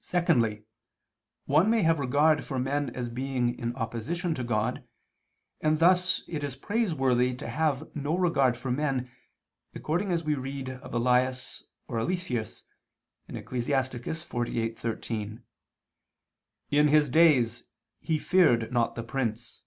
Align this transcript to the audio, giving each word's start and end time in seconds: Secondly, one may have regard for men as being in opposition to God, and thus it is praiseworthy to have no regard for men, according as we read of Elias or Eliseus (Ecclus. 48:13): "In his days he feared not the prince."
Secondly, 0.00 0.64
one 1.44 1.70
may 1.70 1.82
have 1.82 2.00
regard 2.00 2.42
for 2.44 2.58
men 2.58 2.90
as 2.96 3.08
being 3.08 3.56
in 3.56 3.76
opposition 3.76 4.34
to 4.34 4.42
God, 4.42 4.82
and 5.60 5.78
thus 5.78 6.24
it 6.26 6.42
is 6.42 6.56
praiseworthy 6.56 7.32
to 7.36 7.48
have 7.48 7.88
no 7.94 8.16
regard 8.16 8.56
for 8.56 8.72
men, 8.72 9.08
according 9.72 10.10
as 10.10 10.24
we 10.24 10.34
read 10.34 10.68
of 10.70 10.92
Elias 10.92 11.62
or 11.86 11.96
Eliseus 12.00 12.64
(Ecclus. 13.28 13.68
48:13): 14.24 15.42
"In 16.72 16.88
his 16.88 17.08
days 17.08 17.62
he 18.00 18.18
feared 18.18 18.72
not 18.72 18.96
the 18.96 19.04
prince." 19.04 19.62